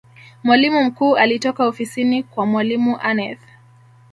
mwalimu 0.43 0.83
mkuu 0.83 1.17
alitoka 1.17 1.65
ofisini 1.67 2.23
kwa 2.23 2.45
mwalimu 2.45 2.97
aneth 3.01 3.41